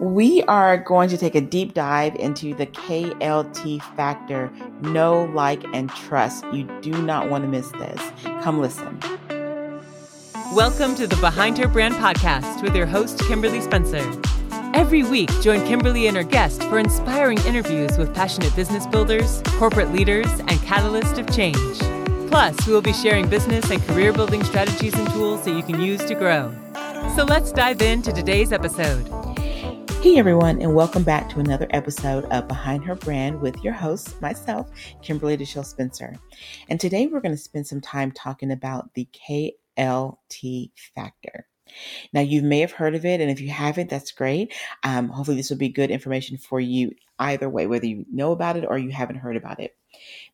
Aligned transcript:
We 0.00 0.42
are 0.44 0.78
going 0.78 1.10
to 1.10 1.18
take 1.18 1.34
a 1.34 1.42
deep 1.42 1.74
dive 1.74 2.16
into 2.16 2.54
the 2.54 2.66
KLT 2.68 3.82
factor 3.96 4.50
know, 4.80 5.24
like, 5.34 5.62
and 5.74 5.90
trust. 5.90 6.42
You 6.54 6.64
do 6.80 7.02
not 7.02 7.28
want 7.28 7.44
to 7.44 7.48
miss 7.48 7.70
this. 7.72 8.00
Come 8.40 8.60
listen. 8.62 8.98
Welcome 10.54 10.94
to 10.94 11.06
the 11.06 11.18
Behind 11.20 11.58
Her 11.58 11.68
Brand 11.68 11.96
podcast 11.96 12.62
with 12.62 12.74
your 12.74 12.86
host, 12.86 13.18
Kimberly 13.28 13.60
Spencer. 13.60 14.10
Every 14.72 15.02
week, 15.02 15.28
join 15.42 15.66
Kimberly 15.66 16.06
and 16.06 16.16
her 16.16 16.22
guest 16.22 16.62
for 16.62 16.78
inspiring 16.78 17.36
interviews 17.40 17.98
with 17.98 18.14
passionate 18.14 18.56
business 18.56 18.86
builders, 18.86 19.42
corporate 19.58 19.92
leaders, 19.92 20.30
and 20.30 20.58
catalysts 20.60 21.18
of 21.18 21.30
change. 21.36 21.78
Plus, 22.30 22.66
we 22.66 22.72
will 22.72 22.80
be 22.80 22.94
sharing 22.94 23.28
business 23.28 23.70
and 23.70 23.82
career 23.82 24.14
building 24.14 24.44
strategies 24.44 24.94
and 24.94 25.10
tools 25.10 25.44
that 25.44 25.54
you 25.54 25.62
can 25.62 25.78
use 25.78 26.02
to 26.06 26.14
grow. 26.14 26.54
So 27.16 27.24
let's 27.24 27.52
dive 27.52 27.82
into 27.82 28.14
today's 28.14 28.50
episode. 28.50 29.29
Hey 30.02 30.16
everyone, 30.16 30.62
and 30.62 30.74
welcome 30.74 31.02
back 31.02 31.28
to 31.28 31.40
another 31.40 31.66
episode 31.72 32.24
of 32.30 32.48
Behind 32.48 32.82
Her 32.82 32.94
Brand 32.94 33.38
with 33.38 33.62
your 33.62 33.74
host, 33.74 34.18
myself, 34.22 34.70
Kimberly 35.02 35.36
Deshelle 35.36 35.62
Spencer. 35.62 36.16
And 36.70 36.80
today 36.80 37.06
we're 37.06 37.20
going 37.20 37.34
to 37.34 37.40
spend 37.40 37.66
some 37.66 37.82
time 37.82 38.10
talking 38.10 38.50
about 38.50 38.94
the 38.94 39.06
KLT 39.76 40.70
factor. 40.94 41.46
Now, 42.14 42.22
you 42.22 42.40
may 42.40 42.60
have 42.60 42.72
heard 42.72 42.94
of 42.94 43.04
it, 43.04 43.20
and 43.20 43.30
if 43.30 43.42
you 43.42 43.50
haven't, 43.50 43.90
that's 43.90 44.10
great. 44.10 44.54
Um, 44.84 45.10
hopefully, 45.10 45.36
this 45.36 45.50
will 45.50 45.58
be 45.58 45.68
good 45.68 45.90
information 45.90 46.38
for 46.38 46.60
you 46.60 46.92
either 47.18 47.50
way, 47.50 47.66
whether 47.66 47.84
you 47.84 48.06
know 48.10 48.32
about 48.32 48.56
it 48.56 48.64
or 48.66 48.78
you 48.78 48.92
haven't 48.92 49.16
heard 49.16 49.36
about 49.36 49.60
it. 49.60 49.76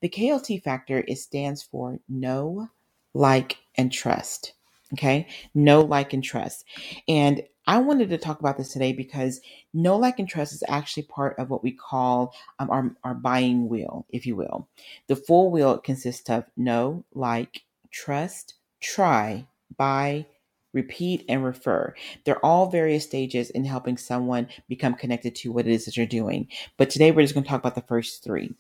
The 0.01 0.09
KLT 0.09 0.63
factor 0.63 1.05
it 1.09 1.19
stands 1.19 1.65
for 1.65 1.99
know, 2.09 2.69
like, 3.15 3.57
and 3.77 3.91
trust. 3.91 4.53
Okay, 4.93 5.27
know, 5.55 5.81
like, 5.81 6.13
and 6.13 6.23
trust. 6.23 6.65
And 7.09 7.43
I 7.67 7.79
wanted 7.79 8.09
to 8.11 8.19
talk 8.19 8.39
about 8.39 8.57
this 8.57 8.73
today 8.73 8.93
because 8.93 9.41
know, 9.75 9.97
like, 9.97 10.21
and 10.21 10.29
trust 10.29 10.53
is 10.53 10.63
actually 10.69 11.03
part 11.05 11.37
of 11.39 11.51
what 11.51 11.65
we 11.65 11.73
call 11.73 12.33
um, 12.61 12.71
our, 12.71 12.97
our 13.03 13.15
buying 13.15 13.69
wheel, 13.69 14.07
if 14.11 14.25
you 14.27 14.37
will. 14.37 14.69
The 15.09 15.17
full 15.17 15.51
wheel 15.51 15.79
consists 15.79 16.31
of 16.31 16.45
know, 16.57 17.05
like, 17.13 17.63
trust, 17.91 18.55
try, 18.81 19.49
buy, 19.77 20.27
repeat, 20.73 21.25
and 21.29 21.45
refer. 21.45 21.93
They're 22.25 22.45
all 22.45 22.71
various 22.71 23.05
stages 23.05 23.51
in 23.51 23.65
helping 23.65 23.97
someone 23.97 24.47
become 24.69 24.95
connected 24.95 25.35
to 25.37 25.51
what 25.51 25.67
it 25.67 25.73
is 25.73 25.87
that 25.87 25.97
you're 25.97 26.07
doing. 26.07 26.47
But 26.77 26.91
today 26.91 27.11
we're 27.11 27.23
just 27.23 27.35
going 27.35 27.45
to 27.45 27.51
talk 27.51 27.61
about 27.61 27.75
the 27.75 27.81
first 27.83 28.23
three. 28.23 28.55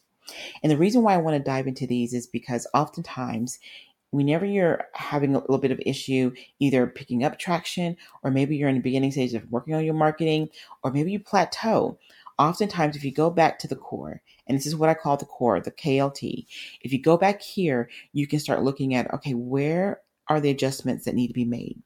And 0.62 0.72
the 0.72 0.76
reason 0.76 1.02
why 1.02 1.14
I 1.14 1.18
want 1.18 1.36
to 1.36 1.42
dive 1.50 1.68
into 1.68 1.86
these 1.86 2.12
is 2.12 2.26
because 2.26 2.66
oftentimes 2.74 3.60
whenever 4.10 4.46
you're 4.46 4.84
having 4.94 5.34
a 5.34 5.40
little 5.40 5.58
bit 5.58 5.70
of 5.70 5.80
issue, 5.84 6.32
either 6.58 6.86
picking 6.86 7.24
up 7.24 7.38
traction, 7.38 7.96
or 8.22 8.30
maybe 8.30 8.56
you're 8.56 8.68
in 8.68 8.76
the 8.76 8.80
beginning 8.80 9.12
stage 9.12 9.34
of 9.34 9.50
working 9.50 9.74
on 9.74 9.84
your 9.84 9.94
marketing, 9.94 10.48
or 10.82 10.90
maybe 10.90 11.12
you 11.12 11.20
plateau, 11.20 11.98
oftentimes 12.38 12.96
if 12.96 13.04
you 13.04 13.12
go 13.12 13.30
back 13.30 13.58
to 13.58 13.68
the 13.68 13.76
core, 13.76 14.22
and 14.46 14.56
this 14.56 14.66
is 14.66 14.76
what 14.76 14.88
I 14.88 14.94
call 14.94 15.16
the 15.16 15.24
core, 15.24 15.60
the 15.60 15.70
KLT, 15.70 16.46
if 16.82 16.92
you 16.92 17.00
go 17.00 17.16
back 17.16 17.42
here, 17.42 17.88
you 18.12 18.26
can 18.26 18.38
start 18.38 18.62
looking 18.62 18.94
at, 18.94 19.12
okay, 19.14 19.34
where 19.34 20.00
are 20.28 20.40
the 20.40 20.50
adjustments 20.50 21.04
that 21.04 21.14
need 21.14 21.28
to 21.28 21.34
be 21.34 21.44
made? 21.44 21.80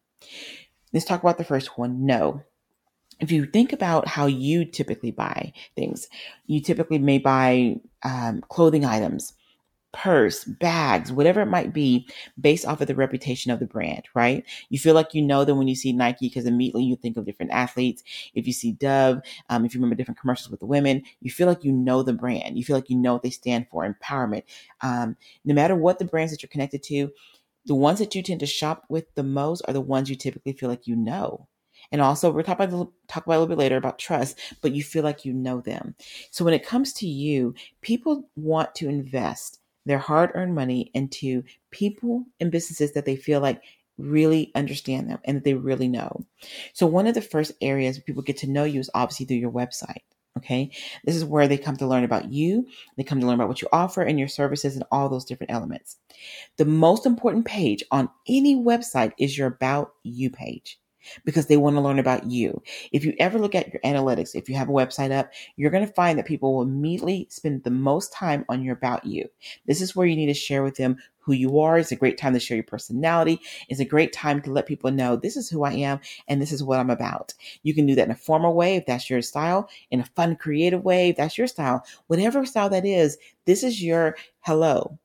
Let's 0.93 1.07
talk 1.07 1.23
about 1.23 1.39
the 1.39 1.45
first 1.45 1.79
one. 1.79 2.05
no 2.05 2.43
If 3.21 3.31
you 3.31 3.47
think 3.47 3.73
about 3.73 4.09
how 4.09 4.27
you 4.27 4.65
typically 4.65 5.11
buy 5.11 5.53
things, 5.77 6.09
you 6.47 6.61
typically 6.61 6.99
may 6.99 7.19
buy 7.19 7.77
um, 8.03 8.43
clothing 8.49 8.85
items 8.85 9.35
purse, 9.93 10.45
bags, 10.45 11.13
whatever 11.13 11.41
it 11.41 11.47
might 11.47 11.73
be, 11.73 12.07
based 12.41 12.65
off 12.67 12.81
of 12.81 12.87
the 12.87 12.95
reputation 12.95 13.51
of 13.51 13.59
the 13.59 13.67
brand, 13.67 14.05
right? 14.15 14.45
You 14.69 14.79
feel 14.79 14.95
like 14.95 15.15
you 15.15 15.23
know 15.23 15.45
them 15.45 15.59
when 15.59 15.69
you 15.69 15.75
see 15.75 15.93
Nike 15.93 16.29
because 16.29 16.47
immediately 16.47 16.85
you 16.85 16.97
think 16.97 17.17
of 17.17 17.25
different 17.25 17.53
athletes. 17.53 18.03
If 18.35 18.47
you 18.47 18.53
see 18.53 18.73
Dove, 18.73 19.21
um, 19.49 19.65
if 19.65 19.75
you 19.75 19.79
remember 19.81 19.97
different 19.97 20.21
commercials 20.21 20.51
with 20.51 20.61
the 20.61 20.67
women, 20.67 21.03
you 21.21 21.31
feel 21.31 21.47
like 21.49 21.65
you 21.65 21.73
know 21.73 22.03
the 22.03 22.13
brand. 22.13 22.57
You 22.57 22.65
feel 22.65 22.77
like 22.77 22.91
you 22.91 22.97
know 22.97 23.15
what 23.15 23.23
they 23.23 23.31
stand 23.31 23.67
for, 23.71 23.85
empowerment. 23.87 24.45
Um, 24.81 25.17
no 25.45 25.55
matter 25.55 25.75
what 25.75 25.99
the 25.99 26.05
brands 26.05 26.33
that 26.33 26.43
you're 26.43 26.49
connected 26.51 26.83
to, 26.85 27.11
the 27.67 27.75
ones 27.75 27.99
that 27.99 28.15
you 28.15 28.23
tend 28.23 28.41
to 28.41 28.47
shop 28.47 28.85
with 28.89 29.15
the 29.15 29.23
most 29.23 29.63
are 29.67 29.73
the 29.73 29.81
ones 29.81 30.11
you 30.11 30.17
typically 30.17 30.53
feel 30.53 30.69
like 30.69 30.87
you 30.87 30.97
know. 30.97 31.47
And 31.93 32.01
also, 32.03 32.31
we're 32.31 32.43
talking 32.43 32.67
about 32.67 32.93
talk 33.09 33.25
about 33.27 33.35
a 33.37 33.41
little 33.41 33.47
bit 33.49 33.59
later 33.59 33.77
about 33.77 33.99
trust, 33.99 34.39
but 34.61 34.73
you 34.73 34.83
feel 34.83 35.03
like 35.03 35.25
you 35.25 35.33
know 35.33 35.61
them. 35.61 35.95
So 36.31 36.45
when 36.45 36.55
it 36.55 36.67
comes 36.67 36.93
to 36.95 37.07
you, 37.07 37.55
people 37.81 38.29
want 38.37 38.75
to 38.77 38.89
invest 38.89 39.60
their 39.87 39.99
hard 39.99 40.31
earned 40.35 40.55
money 40.55 40.91
into 40.95 41.43
people 41.71 42.25
and 42.39 42.51
businesses 42.51 42.93
that 42.93 43.05
they 43.05 43.17
feel 43.17 43.41
like 43.41 43.63
really 43.99 44.51
understand 44.55 45.11
them 45.11 45.19
and 45.25 45.37
that 45.37 45.45
they 45.45 45.55
really 45.55 45.89
know. 45.89 46.25
So, 46.73 46.87
one 46.87 47.07
of 47.07 47.15
the 47.15 47.23
first 47.23 47.53
areas 47.61 47.99
people 47.99 48.23
get 48.23 48.39
to 48.39 48.51
know 48.51 48.65
you 48.65 48.81
is 48.81 48.91
obviously 48.95 49.27
through 49.27 49.37
your 49.37 49.53
website. 49.53 50.03
Okay. 50.37 50.71
This 51.05 51.17
is 51.17 51.25
where 51.25 51.49
they 51.49 51.59
come 51.59 51.77
to 51.79 51.87
learn 51.87 52.05
about 52.05 52.33
you. 52.33 52.67
They 52.97 53.03
come 53.03 53.21
to 53.21 53.27
learn 53.27 53.35
about 53.35 53.49
what 53.49 53.61
you 53.61 53.69
offer 53.73 54.03
and 54.03 54.19
your 54.19 54.29
services 54.29 54.75
and 54.75 54.85
all 54.93 55.09
those 55.09 55.25
different 55.25 55.51
elements. 55.51 55.97
The 56.57 56.65
most 56.65 57.05
important 57.05 57.47
page 57.47 57.83
on 57.91 58.09
any 58.29 58.55
website 58.55 59.13
is 59.19 59.37
your 59.37 59.49
About 59.49 59.93
You 60.05 60.31
page 60.31 60.79
because 61.25 61.47
they 61.47 61.57
want 61.57 61.77
to 61.77 61.81
learn 61.81 61.99
about 61.99 62.27
you. 62.27 62.63
If 62.93 63.05
you 63.05 63.15
ever 63.19 63.39
look 63.39 63.55
at 63.55 63.73
your 63.73 63.81
analytics, 63.83 64.35
if 64.35 64.49
you 64.49 64.55
have 64.57 64.69
a 64.69 64.73
website 64.73 65.11
up, 65.13 65.31
you're 65.57 65.71
going 65.71 65.87
to 65.87 65.93
find 65.93 66.19
that 66.19 66.27
people 66.27 66.55
will 66.55 66.63
immediately 66.63 67.27
spend 67.31 67.65
the 67.65 67.71
most 67.71 68.13
time 68.13 68.45
on 68.49 68.63
your 68.63 68.75
about 68.75 69.05
you. 69.05 69.29
This 69.67 69.81
is 69.81 69.95
where 69.95 70.07
you 70.07 70.17
need 70.17 70.27
to 70.27 70.35
share 70.35 70.63
with 70.63 70.77
them 70.77 70.97
who 71.19 71.33
you 71.35 71.61
are. 71.61 71.79
It's 71.79 71.93
a 71.93 71.97
great 71.97 72.19
time 72.19 72.33
to 72.35 72.41
share 72.41 72.57
your 72.57 72.65
personality. 72.65 73.41
It's 73.69 73.81
a 73.81 73.85
great 73.85 74.13
time 74.13 74.41
to 74.43 74.51
let 74.51 74.67
people 74.67 74.91
know 74.91 75.17
this 75.17 75.37
is 75.37 75.51
who 75.51 75.65
I 75.65 75.73
am 75.73 76.01
and 76.29 76.41
this 76.41 76.53
is 76.53 76.65
what 76.65 76.79
I'm 76.79 76.91
about. 76.91 77.35
You 77.63 77.75
can 77.75 77.87
do 77.87 77.95
that 77.95 78.07
in 78.07 78.11
a 78.11 78.17
formal 78.17 78.55
way 78.55 78.77
if 78.77 78.87
that's 78.87 79.11
your 79.11 79.23
style, 79.23 79.69
in 79.91 80.01
a 80.01 80.05
fun, 80.05 80.37
creative 80.37 80.85
way 80.85 81.11
if 81.11 81.17
that's 81.17 81.37
your 81.37 81.47
style. 81.47 81.85
Whatever 82.07 82.47
style 82.47 82.71
that 82.71 82.87
is, 82.87 83.19
this 83.45 83.63
is 83.63 83.83
your 83.83 84.17
hello 84.41 84.99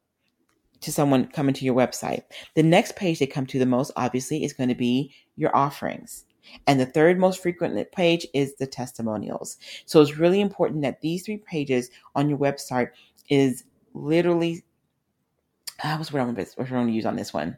to 0.82 0.92
someone 0.92 1.28
coming 1.28 1.54
to 1.56 1.66
your 1.66 1.76
website. 1.76 2.24
The 2.56 2.64
next 2.64 2.96
page 2.96 3.20
they 3.20 3.28
come 3.28 3.46
to 3.48 3.60
the 3.60 3.66
most 3.66 3.92
obviously 3.96 4.44
is 4.44 4.54
going 4.54 4.70
to 4.70 4.76
be 4.76 5.14
your 5.36 5.56
offerings. 5.56 6.26
And 6.68 6.80
the 6.80 6.86
third 6.86 7.20
most 7.20 7.42
frequent 7.42 7.92
page 7.92 8.28
is 8.34 8.56
the 8.56 8.68
testimonials. 8.68 9.58
So 9.86 10.02
it's 10.02 10.18
really 10.18 10.42
important 10.42 10.82
that 10.84 11.02
these 11.02 11.26
three 11.26 11.38
pages 11.38 11.90
on 12.16 12.30
your 12.30 12.38
website 12.38 12.90
is 13.30 13.64
literally, 13.94 14.64
uh, 15.84 15.96
what's 15.96 16.12
what 16.12 16.22
I'm 16.22 16.36
going 16.36 16.88
to 16.88 16.94
use 16.94 17.06
on 17.06 17.16
this 17.16 17.34
one? 17.34 17.58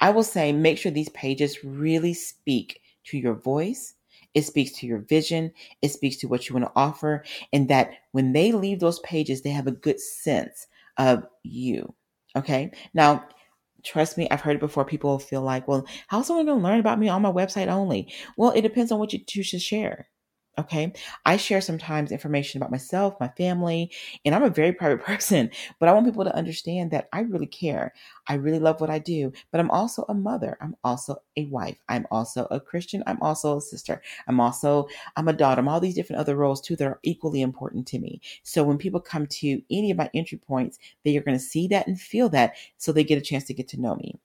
I 0.00 0.10
will 0.10 0.22
say 0.22 0.52
make 0.52 0.78
sure 0.78 0.92
these 0.92 1.10
pages 1.10 1.64
really 1.64 2.14
speak 2.14 2.80
to 3.04 3.18
your 3.18 3.34
voice. 3.34 3.94
It 4.34 4.42
speaks 4.42 4.72
to 4.72 4.86
your 4.86 4.98
vision. 4.98 5.52
It 5.82 5.90
speaks 5.90 6.16
to 6.18 6.28
what 6.28 6.48
you 6.48 6.54
want 6.54 6.66
to 6.66 6.72
offer. 6.76 7.24
And 7.52 7.68
that 7.68 7.92
when 8.12 8.32
they 8.32 8.52
leave 8.52 8.80
those 8.80 9.00
pages, 9.00 9.42
they 9.42 9.50
have 9.50 9.66
a 9.66 9.72
good 9.72 10.00
sense 10.00 10.66
of 10.96 11.26
you. 11.42 11.94
Okay. 12.36 12.72
Now, 12.94 13.28
trust 13.84 14.18
me, 14.18 14.28
I've 14.30 14.42
heard 14.42 14.56
it 14.58 14.60
before. 14.60 14.86
People 14.86 15.18
feel 15.20 15.42
like, 15.42 15.68
well, 15.68 15.86
how's 16.08 16.28
someone 16.28 16.46
going 16.46 16.60
to 16.60 16.64
learn 16.64 16.80
about 16.80 17.00
me 17.00 17.08
on 17.10 17.22
my 17.22 17.32
website 17.32 17.68
only? 17.68 18.14
Well, 18.38 18.52
it 18.52 18.62
depends 18.62 18.92
on 18.92 19.00
what 19.00 19.14
you 19.14 19.20
choose 19.26 19.52
to 19.52 19.60
share. 19.60 20.09
Okay. 20.58 20.92
I 21.24 21.36
share 21.38 21.60
sometimes 21.62 22.12
information 22.12 22.60
about 22.60 22.70
myself, 22.70 23.14
my 23.18 23.28
family, 23.28 23.90
and 24.24 24.34
I'm 24.34 24.42
a 24.42 24.50
very 24.50 24.72
private 24.72 25.02
person, 25.04 25.50
but 25.78 25.88
I 25.88 25.92
want 25.92 26.04
people 26.06 26.24
to 26.24 26.36
understand 26.36 26.90
that 26.90 27.08
I 27.12 27.20
really 27.20 27.46
care. 27.46 27.94
I 28.26 28.34
really 28.34 28.58
love 28.58 28.80
what 28.80 28.90
I 28.90 28.98
do, 28.98 29.32
but 29.50 29.60
I'm 29.60 29.70
also 29.70 30.04
a 30.08 30.14
mother. 30.14 30.58
I'm 30.60 30.76
also 30.84 31.22
a 31.36 31.46
wife. 31.46 31.78
I'm 31.88 32.06
also 32.10 32.46
a 32.50 32.60
Christian. 32.60 33.02
I'm 33.06 33.22
also 33.22 33.56
a 33.56 33.60
sister. 33.60 34.02
I'm 34.28 34.38
also, 34.40 34.88
I'm 35.16 35.28
a 35.28 35.32
daughter. 35.32 35.60
I'm 35.60 35.68
all 35.68 35.80
these 35.80 35.94
different 35.94 36.20
other 36.20 36.36
roles 36.36 36.60
too 36.60 36.76
that 36.76 36.86
are 36.86 37.00
equally 37.04 37.40
important 37.40 37.86
to 37.88 37.98
me. 37.98 38.20
So 38.42 38.62
when 38.62 38.76
people 38.76 39.00
come 39.00 39.26
to 39.28 39.62
any 39.70 39.90
of 39.90 39.96
my 39.96 40.10
entry 40.12 40.38
points, 40.38 40.78
they 41.04 41.16
are 41.16 41.22
going 41.22 41.38
to 41.38 41.44
see 41.44 41.68
that 41.68 41.86
and 41.86 41.98
feel 41.98 42.28
that 42.30 42.54
so 42.76 42.92
they 42.92 43.04
get 43.04 43.18
a 43.18 43.22
chance 43.22 43.44
to 43.44 43.54
get 43.54 43.68
to 43.68 43.80
know 43.80 43.94
me. 43.94 44.18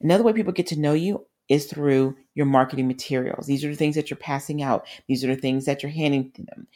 Another 0.00 0.22
way 0.24 0.32
people 0.32 0.52
get 0.52 0.68
to 0.68 0.78
know 0.78 0.92
you 0.92 1.26
is 1.48 1.66
through 1.66 2.16
your 2.34 2.46
marketing 2.46 2.86
materials. 2.86 3.46
These 3.46 3.64
are 3.64 3.70
the 3.70 3.76
things 3.76 3.94
that 3.94 4.10
you're 4.10 4.16
passing 4.16 4.62
out. 4.62 4.86
These 5.06 5.24
are 5.24 5.34
the 5.34 5.40
things 5.40 5.64
that 5.64 5.82
you're 5.82 5.90
handing 5.92 6.30
to 6.32 6.42
them. 6.42 6.66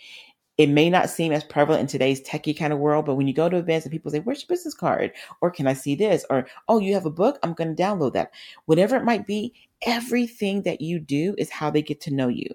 It 0.59 0.69
may 0.69 0.91
not 0.91 1.11
seem 1.11 1.33
as 1.33 1.45
prevalent 1.45 1.81
in 1.81 1.87
today's 1.87 2.23
techie 2.23 2.57
kind 2.57 2.73
of 2.73 2.79
world, 2.79 3.07
but 3.07 3.15
when 3.15 3.27
you 3.27 3.35
go 3.35 3.49
to 3.49 3.57
events 3.57 3.87
and 3.87 3.93
people 3.93 4.11
say, 4.11 4.21
Where's 4.21 4.43
your 4.43 4.49
business 4.49 4.75
card? 4.75 5.13
Or 5.41 5.51
can 5.51 5.67
I 5.67 5.73
see 5.73 5.95
this? 5.95 6.25
Or, 6.29 6.47
Oh, 6.69 6.79
you 6.79 6.95
have 6.95 7.07
a 7.07 7.11
book? 7.11 7.39
I'm 7.43 7.55
going 7.55 7.75
to 7.75 7.83
download 7.83 8.13
that. 8.13 8.33
Whatever 8.67 8.97
it 8.97 9.05
might 9.05 9.27
be, 9.27 9.55
everything 9.83 10.63
that 10.63 10.81
you 10.81 11.01
do 11.01 11.35
is 11.39 11.51
how 11.51 11.71
they 11.71 11.83
get 11.83 12.01
to 12.03 12.15
know 12.15 12.29
you. 12.29 12.49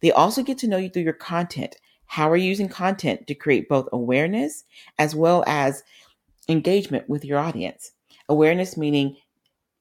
They 0.00 0.10
also 0.12 0.42
get 0.42 0.58
to 0.58 0.68
know 0.68 0.76
you 0.76 0.90
through 0.90 1.02
your 1.02 1.12
content. 1.12 1.76
How 2.06 2.28
are 2.28 2.36
you 2.36 2.48
using 2.48 2.68
content 2.68 3.28
to 3.28 3.34
create 3.36 3.68
both 3.68 3.88
awareness 3.92 4.64
as 4.98 5.14
well 5.14 5.44
as 5.46 5.84
engagement 6.48 7.08
with 7.08 7.24
your 7.24 7.38
audience? 7.38 7.92
Awareness 8.28 8.76
meaning 8.76 9.16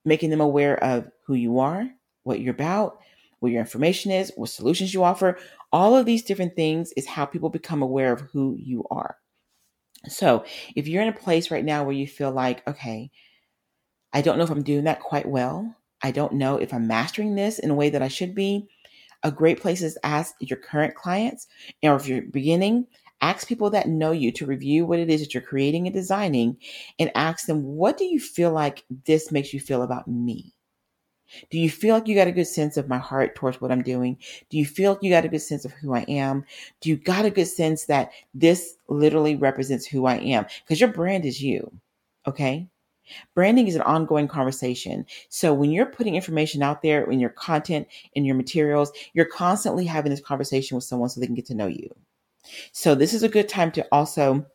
making 0.06 0.30
them 0.30 0.42
aware 0.42 0.82
of 0.84 1.10
who 1.30 1.36
you 1.36 1.60
are, 1.60 1.88
what 2.24 2.40
you're 2.40 2.56
about, 2.56 2.98
what 3.40 3.52
your 3.52 3.62
information 3.62 4.12
is, 4.12 4.34
what 4.36 4.50
solutions 4.50 4.96
you 4.96 5.04
offer. 5.04 5.38
All 5.72 5.96
of 5.96 6.08
these 6.08 6.24
different 6.24 6.56
things 6.56 6.92
is 6.94 7.06
how 7.06 7.24
people 7.24 7.52
become 7.52 7.84
aware 7.84 8.12
of 8.12 8.22
who 8.22 8.56
you 8.58 8.84
are. 8.90 9.16
So 10.08 10.44
if 10.76 10.88
you're 10.88 11.04
in 11.04 11.08
a 11.10 11.14
place 11.14 11.52
right 11.52 11.64
now 11.64 11.84
where 11.84 11.94
you 11.94 12.08
feel 12.08 12.32
like, 12.32 12.68
okay, 12.68 13.12
I 14.12 14.24
don't 14.24 14.40
know 14.40 14.44
if 14.44 14.50
I'm 14.50 14.64
doing 14.64 14.86
that 14.86 15.02
quite 15.02 15.28
well. 15.28 15.76
I 16.02 16.10
don't 16.10 16.34
know 16.34 16.58
if 16.58 16.74
I'm 16.74 16.88
mastering 16.88 17.36
this 17.36 17.60
in 17.60 17.70
a 17.70 17.76
way 17.76 17.92
that 17.92 18.02
I 18.02 18.08
should 18.08 18.34
be. 18.34 18.68
A 19.22 19.32
great 19.32 19.62
place 19.62 19.84
is 19.84 20.00
ask 20.04 20.34
your 20.40 20.58
current 20.58 20.96
clients, 20.96 21.46
or 21.84 21.96
if 21.96 22.08
you're 22.08 22.24
beginning, 22.24 22.88
ask 23.22 23.48
people 23.48 23.70
that 23.70 23.88
know 23.88 24.12
you 24.12 24.32
to 24.32 24.48
review 24.48 24.84
what 24.84 24.98
it 24.98 25.12
is 25.12 25.22
that 25.22 25.36
you're 25.36 25.44
creating 25.44 25.86
and 25.86 25.94
designing 25.94 26.58
and 26.98 27.12
ask 27.14 27.46
them, 27.46 27.62
what 27.62 28.00
do 28.00 28.06
you 28.06 28.20
feel 28.20 28.52
like 28.52 28.84
this 29.06 29.32
makes 29.32 29.54
you 29.54 29.60
feel 29.60 29.84
about 29.84 30.08
me? 30.08 30.56
Do 31.50 31.60
you 31.60 31.70
feel 31.70 31.96
like 31.96 32.08
you 32.08 32.16
got 32.16 32.28
a 32.28 32.32
good 32.32 32.48
sense 32.48 32.78
of 32.78 32.88
my 32.88 32.98
heart 32.98 33.36
towards 33.36 33.62
what 33.62 33.72
I'm 33.72 33.84
doing? 33.84 34.18
Do 34.50 34.58
you 34.58 34.66
feel 34.66 34.94
like 34.94 35.04
you 35.04 35.10
got 35.10 35.26
a 35.26 35.30
good 35.30 35.42
sense 35.42 35.66
of 35.66 35.72
who 35.74 35.94
I 35.94 36.02
am? 36.02 36.46
Do 36.82 36.90
you 36.90 36.98
got 36.98 37.26
a 37.26 37.30
good 37.30 37.48
sense 37.48 37.86
that 37.86 38.12
this 38.34 38.78
literally 38.88 39.36
represents 39.36 39.86
who 39.86 40.06
I 40.06 40.18
am? 40.18 40.46
Because 40.64 40.80
your 40.80 40.92
brand 40.92 41.26
is 41.26 41.42
you. 41.42 41.72
Okay. 42.28 42.68
Branding 43.34 43.68
is 43.68 43.76
an 43.76 43.82
ongoing 43.82 44.28
conversation. 44.28 45.06
So 45.30 45.54
when 45.54 45.72
you're 45.72 45.86
putting 45.86 46.16
information 46.16 46.62
out 46.62 46.82
there 46.82 47.10
in 47.10 47.20
your 47.20 47.32
content, 47.32 47.88
in 48.14 48.26
your 48.26 48.36
materials, 48.36 48.92
you're 49.14 49.26
constantly 49.26 49.86
having 49.86 50.12
this 50.12 50.22
conversation 50.22 50.76
with 50.76 50.84
someone 50.84 51.10
so 51.10 51.20
they 51.20 51.26
can 51.26 51.36
get 51.36 51.48
to 51.48 51.56
know 51.56 51.68
you. 51.68 51.90
So 52.72 52.96
this 52.96 53.14
is 53.14 53.24
a 53.24 53.30
good 53.30 53.50
time 53.50 53.72
to 53.74 53.88
also, 53.92 54.46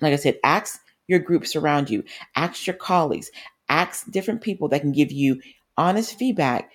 like 0.00 0.12
I 0.12 0.16
said, 0.16 0.38
ask 0.44 0.80
your 1.08 1.18
groups 1.18 1.56
around 1.56 1.90
you, 1.90 2.04
ask 2.36 2.66
your 2.66 2.76
colleagues, 2.76 3.30
ask 3.68 4.10
different 4.10 4.42
people 4.42 4.68
that 4.68 4.80
can 4.80 4.92
give 4.92 5.10
you 5.10 5.40
honest 5.80 6.18
feedback 6.18 6.70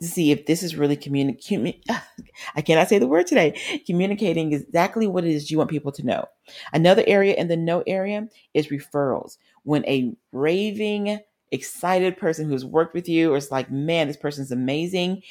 to 0.00 0.08
see 0.08 0.30
if 0.32 0.46
this 0.46 0.62
is 0.62 0.74
really 0.74 0.96
communicating. 0.96 1.80
I 2.56 2.62
cannot 2.62 2.88
say 2.88 2.98
the 2.98 3.06
word 3.06 3.26
today. 3.26 3.60
Communicating 3.86 4.52
exactly 4.52 5.06
what 5.06 5.24
it 5.24 5.30
is 5.30 5.50
you 5.50 5.58
want 5.58 5.70
people 5.70 5.92
to 5.92 6.04
know. 6.04 6.24
Another 6.72 7.04
area 7.06 7.34
in 7.34 7.48
the 7.48 7.56
no 7.56 7.82
area 7.86 8.26
is 8.54 8.68
referrals. 8.68 9.36
When 9.64 9.84
a 9.86 10.14
raving, 10.32 11.20
excited 11.52 12.16
person 12.16 12.48
who's 12.48 12.64
worked 12.64 12.94
with 12.94 13.08
you 13.08 13.32
or 13.32 13.36
is 13.36 13.50
like, 13.50 13.70
man, 13.70 14.08
this 14.08 14.16
person's 14.16 14.50
amazing. 14.50 15.22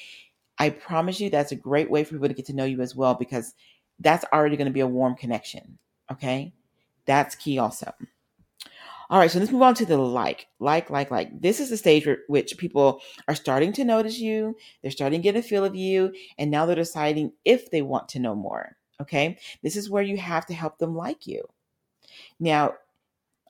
I 0.60 0.70
promise 0.70 1.20
you 1.20 1.30
that's 1.30 1.52
a 1.52 1.58
great 1.58 1.90
way 1.90 2.04
for 2.04 2.12
people 2.12 2.28
to 2.28 2.34
get 2.34 2.46
to 2.46 2.54
know 2.54 2.66
you 2.66 2.82
as 2.82 2.96
well 2.96 3.16
because 3.16 3.54
that's 4.00 4.26
already 4.32 4.58
going 4.58 4.68
to 4.68 4.74
be 4.74 4.80
a 4.80 4.88
warm 4.88 5.16
connection. 5.16 5.80
Okay. 6.12 6.54
That's 7.06 7.36
key 7.36 7.60
also. 7.60 7.94
All 9.10 9.20
right, 9.20 9.30
so 9.30 9.40
let's 9.40 9.52
move 9.52 9.62
on 9.62 9.76
to 9.76 9.86
the 9.86 9.98
like, 9.98 10.48
like, 10.60 10.90
like, 10.90 11.12
like. 11.12 11.40
This 11.40 11.60
is 11.60 11.70
the 11.70 11.78
stage 11.78 12.06
where, 12.06 12.20
which 12.28 12.58
people 12.58 13.02
are 13.28 13.36
starting 13.36 13.72
to 13.74 13.84
notice 13.84 14.20
you. 14.20 14.56
They're 14.82 14.92
starting 14.92 15.20
to 15.20 15.24
get 15.24 15.36
a 15.36 15.42
feel 15.42 15.64
of 15.64 15.76
you, 15.76 16.14
and 16.38 16.50
now 16.50 16.66
they're 16.66 16.76
deciding 16.76 17.34
if 17.44 17.70
they 17.70 17.82
want 17.82 18.10
to 18.10 18.20
know 18.20 18.36
more. 18.36 18.76
Okay, 19.02 19.38
this 19.62 19.76
is 19.76 19.90
where 19.90 20.04
you 20.04 20.18
have 20.18 20.46
to 20.48 20.54
help 20.54 20.78
them 20.78 20.96
like 20.96 21.28
you. 21.28 21.44
Now, 22.40 22.76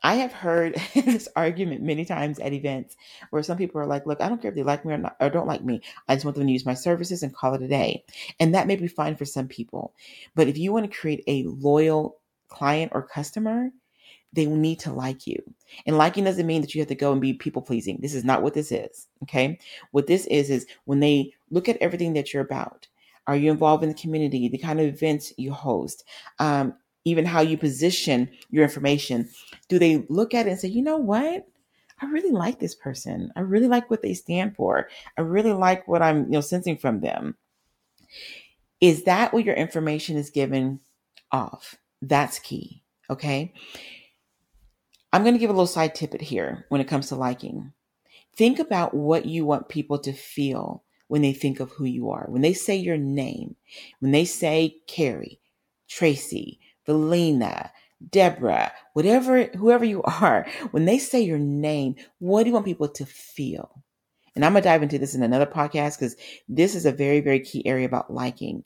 I 0.04 0.16
have 0.16 0.34
heard 0.34 0.76
this 0.94 1.28
argument 1.36 1.82
many 1.82 2.06
times 2.06 2.40
at 2.40 2.54
events 2.54 2.96
where 3.32 3.44
some 3.44 3.58
people 3.58 3.82
are 3.82 3.88
like, 3.88 4.06
look, 4.06 4.22
I 4.22 4.30
don't 4.30 4.42
care 4.42 4.50
if 4.50 4.56
they 4.56 4.64
like 4.64 4.86
me 4.86 4.94
or, 4.94 4.98
not, 4.98 5.16
or 5.20 5.30
don't 5.30 5.48
like 5.48 5.64
me. 5.64 5.82
I 6.08 6.16
just 6.16 6.26
want 6.26 6.38
them 6.38 6.46
to 6.46 6.54
use 6.54 6.66
my 6.66 6.76
services 6.76 7.24
and 7.24 7.34
call 7.34 7.56
it 7.56 7.64
a 7.64 7.68
day. 7.68 8.04
And 8.40 8.54
that 8.54 8.68
may 8.68 8.76
be 8.76 8.88
fine 8.88 9.16
for 9.16 9.26
some 9.26 9.48
people. 9.48 9.96
But 10.36 10.48
if 10.48 10.58
you 10.58 10.72
want 10.74 10.90
to 10.92 10.98
create 10.98 11.24
a 11.28 11.44
loyal 11.44 12.18
client 12.50 12.92
or 12.94 13.02
customer, 13.02 13.72
they 14.36 14.46
need 14.46 14.80
to 14.82 14.92
like 14.92 15.26
you. 15.26 15.42
And 15.86 15.98
liking 15.98 16.26
doesn't 16.26 16.46
mean 16.46 16.62
that 16.62 16.76
you 16.76 16.82
have 16.82 16.90
to 16.90 16.96
go 16.96 17.12
and 17.12 17.22
be 17.22 17.34
people 17.34 17.62
pleasing. 17.62 17.98
This 18.02 18.14
is 18.14 18.24
not 18.24 18.44
what 18.44 18.54
this 18.54 18.72
is. 18.72 19.08
Okay. 19.24 19.58
What 19.92 20.08
this 20.08 20.26
is, 20.28 20.50
is 20.50 20.68
when 20.86 21.00
they 21.00 21.34
look 21.50 21.68
at 21.70 21.78
everything 21.78 22.14
that 22.14 22.34
you're 22.34 22.44
about. 22.44 22.88
Are 23.28 23.36
you 23.36 23.50
involved 23.50 23.84
in 23.84 23.90
the 23.90 23.96
community? 23.96 24.48
The 24.48 24.58
kind 24.58 24.80
of 24.80 24.86
events 24.86 25.34
you 25.38 25.52
host? 25.52 26.04
Um, 26.40 26.76
even 27.06 27.26
how 27.26 27.42
you 27.42 27.58
position 27.58 28.30
your 28.50 28.64
information. 28.64 29.30
Do 29.70 29.80
they 29.80 30.06
look 30.10 30.34
at 30.34 30.48
it 30.48 30.52
and 30.52 30.60
say, 30.60 30.68
you 30.68 30.82
know 30.82 30.98
what? 30.98 31.48
I 32.02 32.08
really 32.08 32.32
like 32.32 32.60
this 32.60 32.76
person. 32.76 33.32
I 33.36 33.40
really 33.40 33.68
like 33.68 33.90
what 33.90 34.02
they 34.02 34.14
stand 34.14 34.56
for. 34.56 34.90
I 35.18 35.22
really 35.22 35.54
like 35.54 35.88
what 35.88 36.02
I'm, 36.02 36.26
you 36.26 36.32
know, 36.32 36.42
sensing 36.42 36.78
from 36.78 37.00
them. 37.00 37.36
Is 38.82 39.04
that 39.04 39.34
what 39.34 39.46
your 39.46 39.56
information 39.56 40.18
is 40.18 40.30
given 40.30 40.82
off? 41.32 41.76
That's 42.02 42.40
key. 42.40 42.84
Okay. 43.10 43.54
I'm 45.16 45.24
going 45.24 45.34
to 45.34 45.40
give 45.40 45.50
a 45.50 45.54
little 45.54 45.66
side 45.66 45.96
tip 45.96 46.20
here 46.20 46.66
when 46.68 46.82
it 46.82 46.90
comes 46.90 47.08
to 47.08 47.16
liking. 47.16 47.72
Think 48.36 48.60
about 48.60 48.94
what 48.94 49.26
you 49.26 49.46
want 49.46 49.70
people 49.70 49.98
to 50.00 50.12
feel 50.12 50.84
when 51.08 51.22
they 51.22 51.32
think 51.32 51.62
of 51.62 51.72
who 51.72 51.86
you 51.86 52.10
are. 52.10 52.26
When 52.28 52.42
they 52.42 52.52
say 52.52 52.76
your 52.76 52.98
name, 52.98 53.56
when 54.02 54.12
they 54.12 54.26
say 54.26 54.82
Carrie, 54.88 55.40
Tracy, 55.88 56.60
Valina, 56.86 57.70
Deborah, 58.12 58.74
whatever, 58.92 59.44
whoever 59.44 59.86
you 59.86 60.04
are, 60.22 60.48
when 60.72 60.84
they 60.84 60.98
say 60.98 61.22
your 61.22 61.40
name, 61.40 61.96
what 62.20 62.44
do 62.44 62.50
you 62.50 62.54
want 62.54 62.66
people 62.66 62.90
to 62.90 63.06
feel? 63.06 63.86
And 64.36 64.44
I'm 64.44 64.52
going 64.52 64.64
to 64.64 64.68
dive 64.68 64.84
into 64.84 65.00
this 65.00 65.16
in 65.16 65.24
another 65.24 65.46
podcast 65.46 65.98
because 65.98 66.18
this 66.50 66.76
is 66.76 66.86
a 66.86 66.92
very, 66.92 67.22
very 67.22 67.40
key 67.40 67.66
area 67.66 67.86
about 67.86 68.12
liking. 68.12 68.66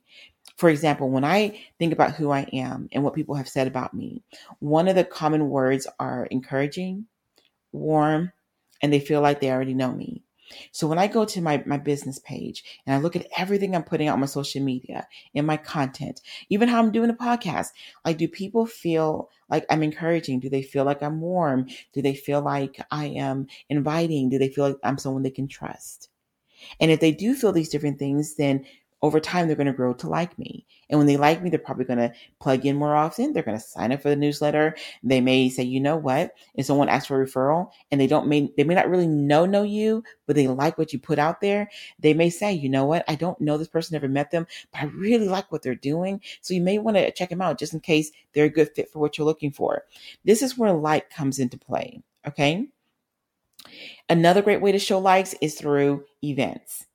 For 0.59 0.69
example, 0.69 1.09
when 1.09 1.23
I 1.23 1.57
think 1.79 1.93
about 1.93 2.15
who 2.15 2.31
I 2.31 2.41
am 2.51 2.89
and 2.91 3.01
what 3.01 3.13
people 3.13 3.35
have 3.35 3.47
said 3.47 3.65
about 3.65 3.93
me, 3.93 4.25
one 4.59 4.89
of 4.89 4.95
the 4.95 5.05
common 5.05 5.47
words 5.47 5.87
are 6.01 6.25
encouraging, 6.25 7.05
warm, 7.71 8.33
and 8.81 8.91
they 8.91 8.99
feel 8.99 9.21
like 9.21 9.39
they 9.39 9.51
already 9.51 9.73
know 9.73 9.93
me. 9.93 10.21
So 10.73 10.85
when 10.85 10.99
I 10.99 11.07
go 11.07 11.23
to 11.23 11.39
my, 11.39 11.63
my 11.65 11.77
business 11.77 12.19
page 12.19 12.65
and 12.85 12.93
I 12.93 12.99
look 12.99 13.15
at 13.15 13.25
everything 13.37 13.73
I'm 13.73 13.83
putting 13.83 14.09
out 14.09 14.15
on 14.15 14.19
my 14.19 14.25
social 14.25 14.61
media 14.61 15.07
in 15.33 15.45
my 15.45 15.55
content, 15.55 16.19
even 16.49 16.67
how 16.67 16.79
I'm 16.79 16.91
doing 16.91 17.09
a 17.09 17.13
podcast, 17.13 17.67
like 18.03 18.17
do 18.17 18.27
people 18.27 18.65
feel 18.65 19.29
like 19.49 19.65
I'm 19.69 19.81
encouraging? 19.81 20.41
Do 20.41 20.49
they 20.49 20.61
feel 20.61 20.83
like 20.83 21.01
I'm 21.01 21.21
warm? 21.21 21.67
Do 21.93 22.01
they 22.01 22.15
feel 22.15 22.41
like 22.41 22.81
I 22.91 23.05
am 23.05 23.47
inviting? 23.69 24.27
Do 24.27 24.37
they 24.37 24.49
feel 24.49 24.67
like 24.67 24.77
I'm 24.83 24.97
someone 24.97 25.23
they 25.23 25.31
can 25.31 25.47
trust? 25.47 26.09
And 26.81 26.91
if 26.91 26.99
they 26.99 27.13
do 27.13 27.33
feel 27.33 27.53
these 27.53 27.69
different 27.69 27.97
things, 27.97 28.35
then 28.35 28.65
over 29.01 29.19
time 29.19 29.47
they're 29.47 29.55
going 29.55 29.67
to 29.67 29.73
grow 29.73 29.93
to 29.93 30.09
like 30.09 30.37
me. 30.37 30.65
And 30.89 30.97
when 30.97 31.07
they 31.07 31.17
like 31.17 31.41
me, 31.41 31.49
they're 31.49 31.59
probably 31.59 31.85
going 31.85 31.99
to 31.99 32.11
plug 32.39 32.65
in 32.65 32.75
more 32.75 32.95
often. 32.95 33.31
They're 33.31 33.43
going 33.43 33.57
to 33.57 33.63
sign 33.63 33.91
up 33.91 34.01
for 34.01 34.09
the 34.09 34.15
newsletter. 34.15 34.75
They 35.03 35.21
may 35.21 35.49
say, 35.49 35.63
you 35.63 35.79
know 35.79 35.95
what? 35.95 36.33
If 36.55 36.65
someone 36.65 36.89
asks 36.89 37.07
for 37.07 37.21
a 37.21 37.25
referral 37.25 37.71
and 37.91 38.01
they 38.01 38.07
don't 38.07 38.27
may, 38.27 38.51
they 38.57 38.63
may 38.63 38.75
not 38.75 38.89
really 38.89 39.07
know, 39.07 39.45
know 39.45 39.63
you, 39.63 40.03
but 40.25 40.35
they 40.35 40.47
like 40.47 40.77
what 40.77 40.91
you 40.91 40.99
put 40.99 41.19
out 41.19 41.41
there. 41.41 41.69
They 41.99 42.13
may 42.13 42.29
say, 42.29 42.53
you 42.53 42.69
know 42.69 42.85
what? 42.85 43.05
I 43.07 43.15
don't 43.15 43.39
know 43.39 43.57
this 43.57 43.67
person, 43.67 43.95
never 43.95 44.07
met 44.07 44.31
them, 44.31 44.47
but 44.71 44.81
I 44.81 44.85
really 44.85 45.27
like 45.29 45.51
what 45.51 45.61
they're 45.61 45.75
doing. 45.75 46.21
So 46.41 46.53
you 46.53 46.61
may 46.61 46.79
want 46.79 46.97
to 46.97 47.11
check 47.11 47.29
them 47.29 47.41
out 47.41 47.59
just 47.59 47.73
in 47.73 47.79
case 47.79 48.11
they're 48.33 48.45
a 48.45 48.49
good 48.49 48.69
fit 48.75 48.91
for 48.91 48.99
what 48.99 49.17
you're 49.17 49.25
looking 49.25 49.51
for. 49.51 49.83
This 50.25 50.41
is 50.41 50.57
where 50.57 50.73
like 50.73 51.09
comes 51.09 51.39
into 51.39 51.57
play. 51.57 52.01
Okay. 52.27 52.67
Another 54.09 54.41
great 54.41 54.61
way 54.61 54.71
to 54.71 54.79
show 54.79 54.99
likes 54.99 55.35
is 55.41 55.55
through 55.55 56.05
events. 56.23 56.85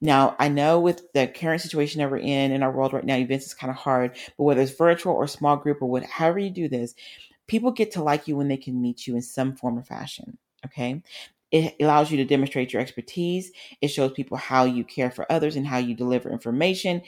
Now, 0.00 0.36
I 0.38 0.48
know 0.48 0.78
with 0.80 1.12
the 1.14 1.26
current 1.26 1.62
situation 1.62 2.00
that 2.00 2.10
we're 2.10 2.18
in 2.18 2.52
in 2.52 2.62
our 2.62 2.70
world 2.72 2.92
right 2.92 3.04
now, 3.04 3.16
events 3.16 3.46
is 3.46 3.54
kind 3.54 3.70
of 3.70 3.76
hard, 3.76 4.16
but 4.36 4.44
whether 4.44 4.60
it's 4.60 4.72
virtual 4.72 5.14
or 5.14 5.26
small 5.26 5.56
group 5.56 5.80
or 5.80 5.88
whatever, 5.88 6.38
you 6.38 6.50
do 6.50 6.68
this, 6.68 6.94
people 7.46 7.70
get 7.72 7.92
to 7.92 8.02
like 8.02 8.28
you 8.28 8.36
when 8.36 8.48
they 8.48 8.56
can 8.56 8.80
meet 8.80 9.06
you 9.06 9.16
in 9.16 9.22
some 9.22 9.56
form 9.56 9.78
or 9.78 9.82
fashion. 9.82 10.38
Okay. 10.66 11.02
It 11.52 11.76
allows 11.80 12.10
you 12.10 12.16
to 12.18 12.24
demonstrate 12.24 12.72
your 12.72 12.82
expertise. 12.82 13.52
It 13.80 13.88
shows 13.88 14.12
people 14.12 14.36
how 14.36 14.64
you 14.64 14.84
care 14.84 15.12
for 15.12 15.30
others 15.30 15.56
and 15.56 15.66
how 15.66 15.78
you 15.78 15.94
deliver 15.94 16.30
information 16.30 17.02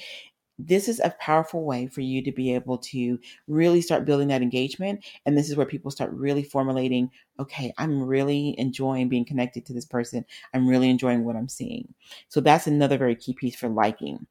this 0.59 0.89
is 0.89 1.01
a 1.01 1.15
powerful 1.21 1.65
way 1.65 1.87
for 1.87 2.01
you 2.01 2.23
to 2.23 2.33
be 2.33 2.55
able 2.55 2.79
to 2.79 3.19
really 3.47 3.81
start 3.81 4.05
building 4.05 4.29
that 4.29 4.43
engagement. 4.43 5.05
And 5.25 5.37
this 5.37 5.49
is 5.49 5.57
where 5.57 5.67
people 5.67 5.91
start 5.91 6.13
really 6.13 6.43
formulating 6.43 7.11
okay, 7.41 7.73
I'm 7.79 8.03
really 8.03 8.57
enjoying 8.59 9.09
being 9.09 9.25
connected 9.25 9.65
to 9.67 9.73
this 9.73 9.85
person. 9.85 10.25
I'm 10.53 10.67
really 10.67 10.91
enjoying 10.91 11.25
what 11.25 11.37
I'm 11.37 11.49
seeing. 11.49 11.95
So 12.29 12.41
that's 12.41 12.67
another 12.67 12.99
very 12.99 13.15
key 13.15 13.33
piece 13.33 13.55
for 13.55 13.69
liking. 13.69 14.27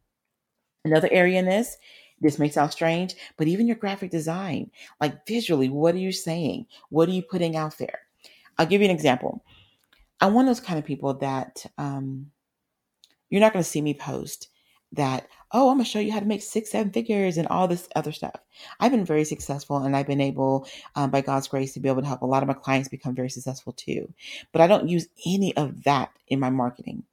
Another 0.83 1.07
area 1.09 1.39
in 1.39 1.45
this, 1.45 1.77
this 2.19 2.37
may 2.37 2.49
sound 2.49 2.71
strange, 2.71 3.15
but 3.37 3.47
even 3.47 3.65
your 3.67 3.77
graphic 3.77 4.11
design, 4.11 4.71
like 4.99 5.25
visually, 5.25 5.69
what 5.69 5.95
are 5.95 5.99
you 5.99 6.11
saying? 6.11 6.65
What 6.89 7.07
are 7.07 7.13
you 7.13 7.21
putting 7.21 7.55
out 7.55 7.77
there? 7.77 7.99
I'll 8.57 8.65
give 8.65 8.81
you 8.81 8.89
an 8.89 8.95
example. 8.95 9.43
I'm 10.19 10.33
one 10.33 10.45
of 10.45 10.49
those 10.49 10.65
kind 10.65 10.79
of 10.79 10.85
people 10.85 11.13
that 11.15 11.65
um, 11.77 12.31
you're 13.29 13.41
not 13.41 13.53
going 13.53 13.63
to 13.63 13.69
see 13.69 13.81
me 13.81 13.93
post 13.93 14.49
that, 14.93 15.27
oh, 15.51 15.69
I'm 15.69 15.77
going 15.77 15.85
to 15.85 15.89
show 15.89 15.99
you 15.99 16.11
how 16.11 16.19
to 16.19 16.25
make 16.25 16.41
six, 16.41 16.71
seven 16.71 16.91
figures 16.91 17.37
and 17.37 17.47
all 17.47 17.67
this 17.67 17.87
other 17.95 18.11
stuff. 18.11 18.35
I've 18.79 18.91
been 18.91 19.05
very 19.05 19.23
successful 19.23 19.77
and 19.77 19.95
I've 19.95 20.07
been 20.07 20.21
able, 20.21 20.67
um, 20.95 21.09
by 21.09 21.21
God's 21.21 21.47
grace, 21.47 21.73
to 21.73 21.79
be 21.79 21.89
able 21.89 22.01
to 22.01 22.07
help 22.07 22.21
a 22.21 22.25
lot 22.25 22.43
of 22.43 22.47
my 22.47 22.53
clients 22.53 22.89
become 22.89 23.15
very 23.15 23.29
successful 23.29 23.73
too. 23.73 24.13
But 24.51 24.61
I 24.61 24.67
don't 24.67 24.89
use 24.89 25.07
any 25.25 25.55
of 25.55 25.83
that 25.83 26.11
in 26.27 26.39
my 26.39 26.49
marketing. 26.49 27.03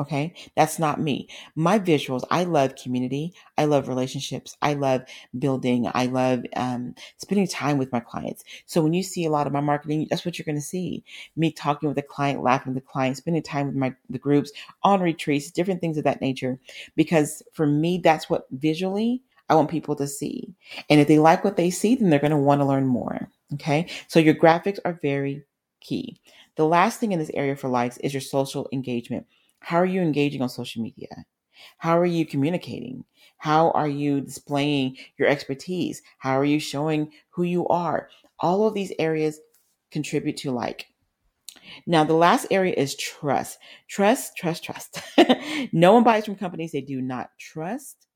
Okay. 0.00 0.34
That's 0.56 0.80
not 0.80 1.00
me. 1.00 1.28
My 1.54 1.78
visuals, 1.78 2.24
I 2.30 2.42
love 2.44 2.74
community. 2.74 3.34
I 3.56 3.66
love 3.66 3.86
relationships. 3.86 4.56
I 4.60 4.74
love 4.74 5.02
building. 5.38 5.88
I 5.94 6.06
love 6.06 6.40
um, 6.56 6.94
spending 7.18 7.46
time 7.46 7.78
with 7.78 7.92
my 7.92 8.00
clients. 8.00 8.42
So 8.66 8.82
when 8.82 8.94
you 8.94 9.04
see 9.04 9.24
a 9.24 9.30
lot 9.30 9.46
of 9.46 9.52
my 9.52 9.60
marketing, 9.60 10.08
that's 10.10 10.24
what 10.24 10.38
you're 10.38 10.44
going 10.44 10.56
to 10.56 10.62
see. 10.62 11.04
Me 11.36 11.52
talking 11.52 11.88
with 11.88 11.96
the 11.96 12.02
client, 12.02 12.42
laughing 12.42 12.74
with 12.74 12.82
the 12.82 12.88
client, 12.88 13.16
spending 13.16 13.42
time 13.42 13.66
with 13.66 13.76
my 13.76 13.94
the 14.10 14.18
groups 14.18 14.50
on 14.82 15.00
retreats, 15.00 15.52
different 15.52 15.80
things 15.80 15.96
of 15.96 16.04
that 16.04 16.20
nature. 16.20 16.58
Because 16.96 17.42
for 17.52 17.66
me, 17.66 17.98
that's 17.98 18.28
what 18.28 18.46
visually 18.50 19.22
I 19.48 19.54
want 19.54 19.70
people 19.70 19.94
to 19.96 20.08
see. 20.08 20.52
And 20.90 21.00
if 21.00 21.06
they 21.06 21.18
like 21.18 21.44
what 21.44 21.56
they 21.56 21.70
see, 21.70 21.94
then 21.94 22.10
they're 22.10 22.18
going 22.18 22.30
to 22.32 22.36
want 22.38 22.60
to 22.60 22.66
learn 22.66 22.86
more. 22.86 23.28
Okay. 23.54 23.88
So 24.08 24.18
your 24.18 24.34
graphics 24.34 24.78
are 24.84 24.98
very 25.00 25.44
key. 25.80 26.18
The 26.56 26.66
last 26.66 26.98
thing 26.98 27.12
in 27.12 27.18
this 27.18 27.30
area 27.34 27.54
for 27.54 27.68
likes 27.68 27.98
is 27.98 28.12
your 28.12 28.20
social 28.20 28.68
engagement. 28.72 29.26
How 29.62 29.78
are 29.78 29.86
you 29.86 30.02
engaging 30.02 30.42
on 30.42 30.48
social 30.48 30.82
media? 30.82 31.24
How 31.78 31.98
are 31.98 32.06
you 32.06 32.26
communicating? 32.26 33.04
How 33.38 33.70
are 33.72 33.88
you 33.88 34.20
displaying 34.20 34.96
your 35.18 35.28
expertise? 35.28 36.02
How 36.18 36.38
are 36.38 36.44
you 36.44 36.60
showing 36.60 37.12
who 37.30 37.44
you 37.44 37.66
are? 37.68 38.08
All 38.40 38.66
of 38.66 38.74
these 38.74 38.92
areas 38.98 39.40
contribute 39.90 40.36
to 40.38 40.50
like. 40.50 40.86
Now, 41.86 42.04
the 42.04 42.14
last 42.14 42.46
area 42.50 42.74
is 42.76 42.96
trust. 42.96 43.58
Trust, 43.88 44.36
trust, 44.36 44.64
trust. 44.64 45.00
no 45.72 45.92
one 45.92 46.04
buys 46.04 46.24
from 46.24 46.36
companies 46.36 46.72
they 46.72 46.80
do 46.80 47.00
not 47.00 47.30
trust, 47.38 48.06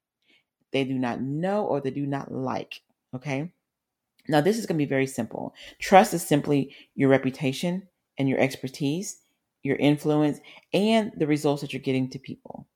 they 0.72 0.84
do 0.84 0.94
not 0.94 1.20
know, 1.20 1.64
or 1.64 1.80
they 1.80 1.90
do 1.90 2.06
not 2.06 2.32
like. 2.32 2.80
Okay. 3.14 3.52
Now, 4.28 4.40
this 4.40 4.58
is 4.58 4.66
going 4.66 4.78
to 4.78 4.84
be 4.84 4.88
very 4.88 5.06
simple. 5.06 5.54
Trust 5.78 6.12
is 6.12 6.22
simply 6.22 6.74
your 6.94 7.08
reputation 7.08 7.88
and 8.18 8.28
your 8.28 8.40
expertise, 8.40 9.18
your 9.66 9.76
influence, 9.76 10.40
and 10.72 11.12
the 11.16 11.26
results 11.26 11.62
that 11.62 11.72
you're 11.72 11.82
getting 11.82 12.08
to 12.10 12.18
people. 12.18 12.66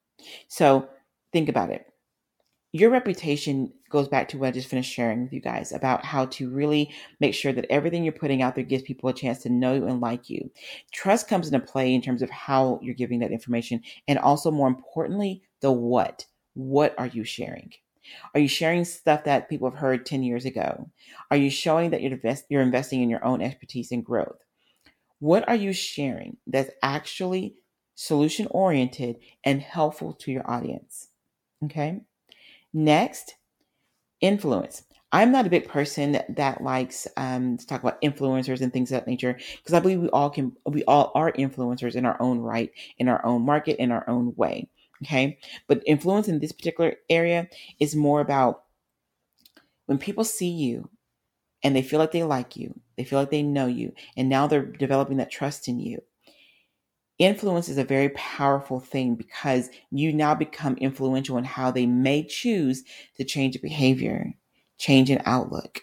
So, 0.49 0.89
think 1.33 1.49
about 1.49 1.71
it 1.71 1.87
your 2.73 2.91
reputation 2.91 3.73
goes 3.91 4.07
back 4.07 4.29
to 4.29 4.39
what 4.39 4.49
I 4.49 4.53
just 4.53 4.69
finished 4.69 4.93
sharing 4.93 5.23
with 5.23 5.33
you 5.33 5.41
guys 5.41 5.73
about 5.73 6.05
how 6.05 6.27
to 6.27 6.49
really 6.49 6.95
make 7.19 7.35
sure 7.35 7.53
that 7.53 7.67
everything 7.69 8.05
you're 8.05 8.13
putting 8.13 8.43
out 8.43 8.55
there 8.55 8.65
gives 8.65 8.85
people 8.85 9.11
a 9.11 9.15
chance 9.15 9.43
to 9.43 9.49
know 9.49 9.75
you 9.75 9.87
and 9.87 10.01
like 10.01 10.31
you. 10.31 10.51
Trust 10.93 11.29
comes 11.29 11.49
into 11.49 11.67
play 11.67 11.93
in 11.93 12.01
terms 12.01 12.23
of 12.23 12.31
how 12.31 12.79
you're 12.81 12.95
giving 12.95 13.19
that 13.21 13.33
information 13.33 13.83
and 14.07 14.19
also 14.21 14.51
more 14.51 14.69
importantly, 14.69 15.43
the 15.61 15.73
what. 15.73 16.27
What 16.55 16.95
are 16.97 17.09
you 17.09 17.25
sharing? 17.25 17.73
Are 18.35 18.41
you 18.41 18.49
sharing 18.49 18.85
stuff 18.85 19.25
that 19.25 19.49
people 19.49 19.69
have 19.69 19.79
heard 19.79 20.07
10 20.07 20.23
years 20.23 20.45
ago? 20.45 20.89
Are 21.31 21.37
you 21.37 21.51
showing 21.51 21.91
that 21.91 22.03
you're, 22.03 22.13
invest- 22.13 22.47
you're 22.49 22.63
investing 22.63 23.03
in 23.03 23.11
your 23.11 23.25
own 23.25 23.43
expertise 23.43 23.91
and 23.91 24.05
growth? 24.05 24.39
What 25.21 25.49
are 25.49 25.55
you 25.55 25.73
sharing 25.73 26.39
that's 26.47 26.71
actually 26.83 27.55
solution 27.95 28.49
oriented 28.51 29.17
and 29.45 29.61
helpful 29.61 30.15
to 30.15 30.33
your 30.33 30.51
audience? 30.51 31.09
Okay. 31.65 32.01
Next, 32.73 33.35
influence. 34.21 34.83
I'm 35.13 35.33
not 35.33 35.47
a 35.47 35.51
big 35.51 35.69
person 35.69 36.23
that 36.29 36.63
likes 36.63 37.07
um, 37.17 37.59
to 37.59 37.67
talk 37.67 37.83
about 37.83 38.01
influencers 38.01 38.61
and 38.61 38.73
things 38.73 38.93
of 38.93 39.01
that 39.01 39.09
nature 39.09 39.39
because 39.57 39.75
I 39.75 39.81
believe 39.81 40.01
we 40.01 40.09
all 40.11 40.31
can, 40.31 40.57
we 40.65 40.85
all 40.85 41.11
are 41.15 41.33
influencers 41.33 41.97
in 41.97 42.07
our 42.07 42.17
own 42.21 42.39
right, 42.39 42.71
in 42.97 43.09
our 43.09 43.25
own 43.27 43.45
market, 43.45 43.77
in 43.79 43.91
our 43.93 44.09
own 44.09 44.35
way. 44.37 44.69
Okay. 45.03 45.39
But 45.67 45.83
influence 45.87 46.29
in 46.29 46.39
this 46.39 46.53
particular 46.53 46.95
area 47.11 47.49
is 47.79 47.97
more 47.97 48.21
about 48.21 48.63
when 49.87 49.99
people 49.99 50.25
see 50.25 50.51
you 50.51 50.89
and 51.63 51.75
they 51.77 51.83
feel 51.83 51.99
like 51.99 52.13
they 52.13 52.23
like 52.23 52.57
you, 52.57 52.79
they 52.97 53.05
feel 53.05 53.19
like 53.19 53.31
they 53.31 53.43
know 53.43 53.67
you, 53.67 53.93
and 54.17 54.29
now 54.29 54.47
they're 54.47 54.65
developing 54.65 55.19
that 55.19 55.31
trust 55.31 55.69
in 55.69 55.79
you 55.79 56.03
influence 57.21 57.69
is 57.69 57.77
a 57.79 57.85
very 57.85 58.09
powerful 58.11 58.81
thing 58.81 59.15
because 59.15 59.69
you 59.91 60.13
now 60.13 60.35
become 60.35 60.77
influential 60.79 61.37
in 61.37 61.45
how 61.45 61.71
they 61.71 61.87
may 61.87 62.25
choose 62.25 62.83
to 63.17 63.25
change 63.25 63.55
a 63.55 63.61
behavior, 63.61 64.33
change 64.79 65.11
an 65.11 65.21
outlook, 65.27 65.83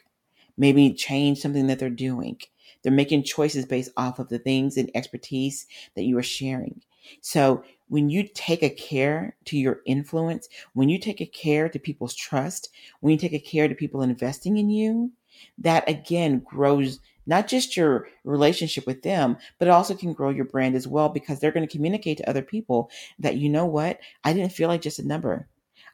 maybe 0.58 0.92
change 0.94 1.38
something 1.40 1.68
that 1.68 1.78
they're 1.78 1.90
doing. 1.92 2.40
They're 2.82 2.92
making 2.92 3.24
choices 3.24 3.66
based 3.66 3.92
off 3.96 4.18
of 4.18 4.30
the 4.30 4.40
things 4.40 4.78
and 4.78 4.90
expertise 4.96 5.68
that 5.96 6.06
you 6.06 6.18
are 6.18 6.24
sharing. 6.24 6.82
So 7.22 7.64
when 7.88 8.10
you 8.10 8.28
take 8.34 8.64
a 8.64 8.70
care 8.70 9.36
to 9.46 9.58
your 9.58 9.82
influence, 9.86 10.50
when 10.74 10.90
you 10.90 10.98
take 10.98 11.22
a 11.22 11.26
care 11.26 11.70
to 11.70 11.80
people's 11.80 12.16
trust, 12.16 12.70
when 13.00 13.12
you 13.12 13.18
take 13.18 13.34
a 13.34 13.40
care 13.40 13.68
to 13.68 13.76
people 13.76 14.02
investing 14.02 14.58
in 14.58 14.72
you, 14.72 15.12
that 15.60 15.88
again 15.90 16.40
grows 16.40 17.00
not 17.28 17.48
just 17.48 17.76
your 17.76 18.08
relationship 18.24 18.88
with 18.88 19.04
them, 19.04 19.38
but 19.60 19.68
it 19.68 19.72
also 19.72 19.94
can 19.94 20.14
grow 20.14 20.30
your 20.30 20.46
brand 20.46 20.76
as 20.76 20.88
well 20.88 21.10
because 21.10 21.40
they're 21.40 21.52
going 21.52 21.68
to 21.68 21.72
communicate 21.72 22.18
to 22.18 22.30
other 22.30 22.42
people 22.42 22.90
that, 23.20 23.36
you 23.36 23.50
know 23.50 23.66
what, 23.66 24.00
I 24.24 24.34
didn't 24.34 24.54
feel 24.54 24.70
like 24.70 24.82
just 24.82 25.00
a 25.00 25.08
number. 25.08 25.48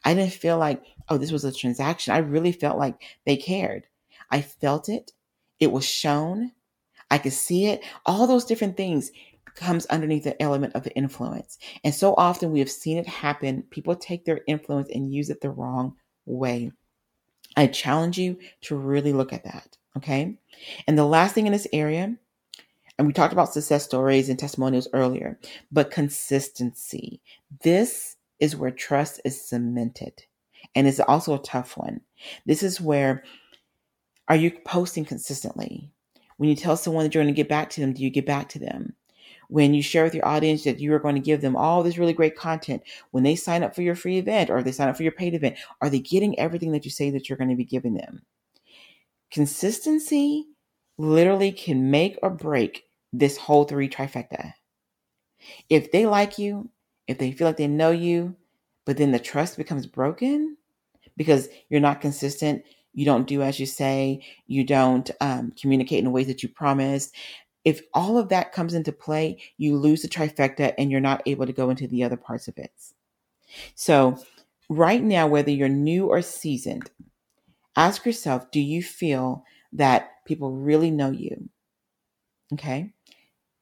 I 0.05 0.13
didn't 0.13 0.33
feel 0.33 0.57
like, 0.57 0.83
oh, 1.09 1.17
this 1.17 1.31
was 1.31 1.43
a 1.43 1.51
transaction. 1.51 2.13
I 2.13 2.19
really 2.19 2.51
felt 2.51 2.77
like 2.77 3.01
they 3.25 3.35
cared. 3.35 3.88
I 4.29 4.41
felt 4.41 4.89
it. 4.89 5.12
It 5.59 5.71
was 5.71 5.85
shown. 5.85 6.51
I 7.09 7.17
could 7.17 7.33
see 7.33 7.65
it. 7.65 7.83
All 8.05 8.27
those 8.27 8.45
different 8.45 8.77
things 8.77 9.12
comes 9.55 9.85
underneath 9.88 10.23
the 10.23 10.41
element 10.41 10.75
of 10.75 10.83
the 10.83 10.95
influence. 10.95 11.57
And 11.83 11.93
so 11.93 12.15
often 12.15 12.51
we 12.51 12.59
have 12.59 12.71
seen 12.71 12.97
it 12.97 13.07
happen. 13.07 13.63
People 13.69 13.95
take 13.95 14.25
their 14.25 14.41
influence 14.47 14.89
and 14.93 15.13
use 15.13 15.29
it 15.29 15.41
the 15.41 15.50
wrong 15.50 15.95
way. 16.25 16.71
I 17.55 17.67
challenge 17.67 18.17
you 18.17 18.39
to 18.62 18.75
really 18.75 19.13
look 19.13 19.33
at 19.33 19.43
that. 19.43 19.77
Okay. 19.98 20.36
And 20.88 20.98
the 20.98 21.05
last 21.05 21.36
thing 21.36 21.45
in 21.45 21.53
this 21.53 21.67
area, 21.74 22.15
and 22.98 23.07
we 23.07 23.13
talked 23.13 23.33
about 23.33 23.53
success 23.53 23.83
stories 23.83 24.29
and 24.29 24.38
testimonials 24.38 24.88
earlier, 24.93 25.39
but 25.72 25.91
consistency. 25.91 27.22
This 27.63 28.17
is 28.39 28.55
where 28.55 28.72
trust 28.72 29.22
is 29.25 29.48
cemented. 29.48 30.24
And 30.75 30.88
it's 30.88 31.00
also 31.00 31.36
a 31.36 31.43
tough 31.43 31.77
one. 31.77 32.01
This 32.45 32.63
is 32.63 32.81
where 32.81 33.24
are 34.27 34.36
you 34.36 34.51
posting 34.65 35.05
consistently? 35.05 35.91
When 36.38 36.50
you 36.50 36.55
tell 36.55 36.77
someone 36.77 37.03
that 37.03 37.13
you're 37.13 37.24
going 37.24 37.33
to 37.33 37.38
get 37.38 37.50
back 37.50 37.69
to 37.72 37.81
them, 37.81 37.93
do 37.93 38.03
you 38.03 38.10
get 38.10 38.25
back 38.25 38.50
to 38.50 38.60
them? 38.60 38.95
When 39.53 39.75
you 39.75 39.83
share 39.83 40.03
with 40.03 40.15
your 40.15 40.25
audience 40.25 40.63
that 40.63 40.79
you 40.79 40.91
are 40.95 41.00
going 41.00 41.13
to 41.13 41.22
give 41.22 41.41
them 41.41 41.55
all 41.55 41.83
this 41.83 42.00
really 42.00 42.12
great 42.12 42.36
content, 42.36 42.81
when 43.12 43.22
they 43.22 43.36
sign 43.36 43.62
up 43.62 43.75
for 43.75 43.83
your 43.83 43.93
free 43.93 44.17
event 44.17 44.50
or 44.50 44.63
they 44.63 44.72
sign 44.72 44.89
up 44.89 44.98
for 44.98 45.03
your 45.03 45.12
paid 45.12 45.36
event, 45.36 45.57
are 45.79 45.91
they 45.91 46.00
getting 46.00 46.39
everything 46.39 46.72
that 46.72 46.86
you 46.86 46.89
say 46.89 47.12
that 47.12 47.29
you're 47.29 47.38
going 47.38 47.51
to 47.51 47.55
be 47.55 47.63
giving 47.63 47.93
them? 47.93 48.24
Consistency 49.29 50.48
literally 50.98 51.51
can 51.51 51.91
make 51.91 52.17
or 52.24 52.31
break 52.31 52.86
this 53.12 53.38
whole 53.38 53.63
three 53.63 53.88
trifecta. 53.88 54.53
If 55.69 55.91
they 55.91 56.07
like 56.07 56.39
you, 56.39 56.72
if 57.05 57.19
they 57.19 57.31
feel 57.31 57.45
like 57.45 57.57
they 57.57 57.67
know 57.67 57.91
you, 57.91 58.36
but 58.86 58.98
then 58.98 59.12
the 59.12 59.19
trust 59.19 59.55
becomes 59.55 59.86
broken 59.86 60.57
because 61.15 61.48
you're 61.69 61.79
not 61.79 62.01
consistent, 62.01 62.63
you 62.93 63.05
don't 63.05 63.27
do 63.27 63.43
as 63.43 63.60
you 63.60 63.67
say, 63.67 64.25
you 64.48 64.63
don't 64.63 65.12
um, 65.22 65.53
communicate 65.60 66.03
in 66.03 66.12
ways 66.12 66.25
that 66.25 66.41
you 66.41 66.50
promised. 66.50 67.15
If 67.65 67.82
all 67.93 68.17
of 68.17 68.29
that 68.29 68.51
comes 68.51 68.74
into 68.74 68.91
play, 68.91 69.41
you 69.58 69.77
lose 69.77 70.01
the 70.01 70.10
trifecta 70.10 70.74
and 70.77 70.91
you're 70.91 71.00
not 71.00 71.24
able 71.25 71.46
to 71.46 71.53
go 71.53 71.70
into 71.70 71.88
the 71.88 72.03
other 72.03 72.17
parts 72.17 72.48
of 72.48 72.58
it. 72.58 72.72
So, 73.75 74.17
right 74.70 75.01
now, 75.01 75.27
whether 75.27 75.51
you're 75.51 75.70
new 75.70 76.08
or 76.08 76.22
seasoned, 76.22 76.89
ask 77.75 78.05
yourself 78.05 78.51
do 78.51 78.60
you 78.60 78.84
feel 78.84 79.46
that 79.74 80.25
people 80.25 80.51
really 80.51 80.91
know 80.91 81.12
you? 81.12 81.50
Okay. 82.53 82.93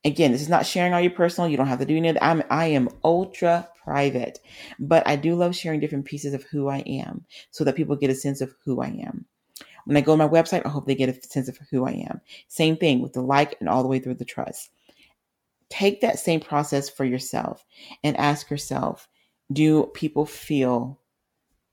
Again, 0.03 0.31
this 0.31 0.41
is 0.41 0.49
not 0.49 0.65
sharing 0.65 0.93
all 0.93 1.01
your 1.01 1.11
personal. 1.11 1.49
You 1.49 1.57
don't 1.57 1.67
have 1.67 1.79
to 1.79 1.85
do 1.85 1.95
any 1.95 2.09
of 2.09 2.15
that. 2.15 2.23
I'm, 2.23 2.41
I 2.49 2.67
am 2.67 2.89
ultra 3.03 3.69
private, 3.83 4.39
but 4.79 5.07
I 5.07 5.15
do 5.15 5.35
love 5.35 5.55
sharing 5.55 5.79
different 5.79 6.05
pieces 6.05 6.33
of 6.33 6.43
who 6.43 6.67
I 6.69 6.79
am 6.79 7.25
so 7.51 7.63
that 7.63 7.75
people 7.75 7.95
get 7.95 8.09
a 8.09 8.15
sense 8.15 8.41
of 8.41 8.53
who 8.65 8.81
I 8.81 8.87
am. 8.87 9.25
When 9.85 9.97
I 9.97 10.01
go 10.01 10.13
to 10.13 10.17
my 10.17 10.27
website, 10.27 10.65
I 10.65 10.69
hope 10.69 10.85
they 10.85 10.95
get 10.95 11.09
a 11.09 11.27
sense 11.27 11.47
of 11.47 11.57
who 11.69 11.85
I 11.85 11.91
am. 12.09 12.21
Same 12.47 12.77
thing 12.77 13.01
with 13.01 13.13
the 13.13 13.21
like 13.21 13.55
and 13.59 13.69
all 13.69 13.83
the 13.83 13.89
way 13.89 13.99
through 13.99 14.15
the 14.15 14.25
trust. 14.25 14.69
Take 15.69 16.01
that 16.01 16.19
same 16.19 16.39
process 16.39 16.89
for 16.89 17.05
yourself 17.05 17.65
and 18.03 18.17
ask 18.17 18.49
yourself, 18.49 19.07
do 19.51 19.85
people 19.93 20.25
feel 20.25 20.99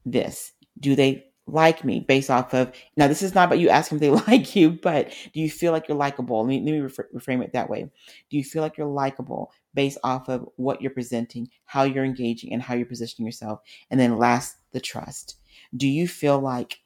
this? 0.05 0.53
Do 0.79 0.95
they 0.95 1.29
like 1.49 1.85
me 1.85 2.01
based 2.01 2.31
off 2.31 2.53
of 2.53 2.73
now 2.97 3.09
this 3.09 3.23
is 3.23 3.35
not 3.35 3.47
about 3.47 3.59
you 3.59 3.69
asking 3.69 3.97
if 3.97 4.01
they 4.01 4.11
like 4.33 4.55
you 4.55 4.71
but 4.71 5.13
do 5.33 5.41
you 5.41 5.51
feel 5.51 5.73
like 5.73 5.89
you're 5.89 5.97
likable 5.97 6.41
let 6.41 6.49
me, 6.49 6.61
let 6.61 6.73
me 6.73 6.81
reframe 7.15 7.43
it 7.43 7.53
that 7.53 7.71
way 7.71 7.89
do 8.31 8.37
you 8.37 8.45
feel 8.45 8.63
like 8.63 8.77
you're 8.77 8.87
likable 8.87 9.51
based 9.75 9.99
off 10.05 10.29
of 10.29 10.47
what 10.57 10.83
you're 10.83 10.91
presenting 10.91 11.49
how 11.65 11.85
you're 11.85 12.05
engaging 12.05 12.53
and 12.53 12.63
how 12.63 12.75
you're 12.75 12.87
positioning 12.87 13.27
yourself 13.27 13.61
and 13.91 13.99
then 13.99 14.19
last 14.19 14.57
the 14.73 14.81
trust 14.81 15.37
do 15.77 15.89
you 15.89 16.07
feel 16.07 16.39
like 16.39 16.81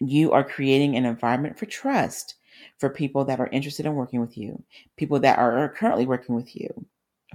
you 0.00 0.32
are 0.32 0.44
creating 0.44 0.96
an 0.96 1.04
environment 1.04 1.58
for 1.58 1.66
trust 1.66 2.34
for 2.78 2.90
people 2.90 3.24
that 3.24 3.40
are 3.40 3.48
interested 3.48 3.86
in 3.86 3.94
working 3.94 4.20
with 4.20 4.36
you 4.36 4.62
people 4.96 5.18
that 5.18 5.38
are 5.38 5.68
currently 5.70 6.06
working 6.06 6.34
with 6.34 6.54
you 6.54 6.68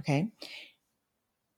okay? 0.00 0.28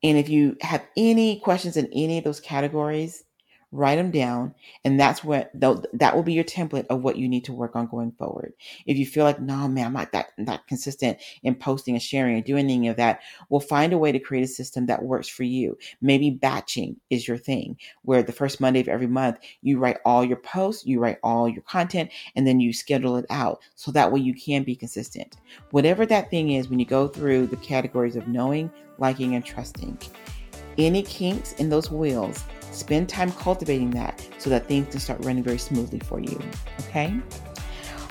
And 0.02 0.16
if 0.16 0.28
you 0.28 0.56
have 0.60 0.86
any 0.96 1.40
questions 1.40 1.76
in 1.76 1.88
any 1.92 2.18
of 2.18 2.24
those 2.24 2.40
categories 2.40 3.24
write 3.70 3.96
them 3.96 4.10
down 4.10 4.54
and 4.84 4.98
that's 4.98 5.22
what 5.22 5.50
that 5.54 6.16
will 6.16 6.22
be 6.22 6.32
your 6.32 6.44
template 6.44 6.86
of 6.88 7.02
what 7.02 7.16
you 7.16 7.28
need 7.28 7.44
to 7.44 7.52
work 7.52 7.76
on 7.76 7.86
going 7.86 8.12
forward. 8.12 8.54
If 8.86 8.96
you 8.96 9.04
feel 9.04 9.24
like 9.24 9.40
no 9.40 9.68
man 9.68 9.86
i'm 9.86 9.92
not 9.92 10.12
that 10.12 10.28
not 10.38 10.66
consistent 10.66 11.18
in 11.42 11.54
posting 11.54 11.94
and 11.94 12.02
sharing 12.02 12.36
and 12.36 12.44
doing 12.44 12.70
any 12.70 12.88
of 12.88 12.96
that 12.96 13.20
we'll 13.50 13.60
find 13.60 13.92
a 13.92 13.98
way 13.98 14.10
to 14.10 14.18
create 14.18 14.44
a 14.44 14.48
system 14.48 14.86
that 14.86 15.02
works 15.02 15.28
for 15.28 15.42
you. 15.42 15.76
Maybe 16.00 16.30
batching 16.30 16.96
is 17.10 17.28
your 17.28 17.36
thing 17.36 17.76
where 18.02 18.22
the 18.22 18.32
first 18.32 18.60
monday 18.60 18.80
of 18.80 18.88
every 18.88 19.06
month 19.06 19.38
you 19.62 19.78
write 19.78 19.98
all 20.04 20.24
your 20.24 20.38
posts 20.38 20.86
you 20.86 20.98
write 20.98 21.18
all 21.22 21.48
your 21.48 21.62
content 21.62 22.10
and 22.36 22.46
then 22.46 22.60
you 22.60 22.72
schedule 22.72 23.16
it 23.16 23.26
out 23.28 23.60
so 23.74 23.90
that 23.92 24.10
way 24.10 24.20
you 24.20 24.34
can 24.34 24.62
be 24.62 24.76
consistent. 24.76 25.36
Whatever 25.72 26.06
that 26.06 26.30
thing 26.30 26.52
is 26.52 26.68
when 26.68 26.78
you 26.78 26.86
go 26.86 27.06
through 27.06 27.46
the 27.48 27.56
categories 27.56 28.16
of 28.16 28.28
knowing 28.28 28.70
liking 28.98 29.34
and 29.34 29.44
trusting 29.44 29.98
any 30.78 31.02
kinks 31.02 31.52
in 31.54 31.68
those 31.68 31.90
wheels 31.90 32.44
Spend 32.70 33.08
time 33.08 33.32
cultivating 33.32 33.90
that 33.90 34.26
so 34.38 34.48
that 34.50 34.66
things 34.66 34.88
can 34.88 35.00
start 35.00 35.24
running 35.24 35.42
very 35.42 35.58
smoothly 35.58 35.98
for 36.00 36.20
you. 36.20 36.38
Okay? 36.80 37.18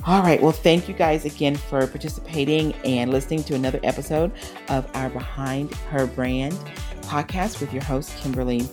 All 0.05 0.21
right. 0.21 0.41
Well, 0.41 0.51
thank 0.51 0.87
you 0.87 0.93
guys 0.93 1.25
again 1.25 1.55
for 1.55 1.87
participating 1.87 2.73
and 2.83 3.11
listening 3.11 3.43
to 3.45 3.55
another 3.55 3.79
episode 3.83 4.31
of 4.69 4.87
our 4.95 5.09
Behind 5.09 5.73
Her 5.89 6.05
Brand 6.07 6.53
podcast 7.01 7.59
with 7.61 7.73
your 7.73 7.83
host, 7.83 8.15
Kimberly 8.17 8.67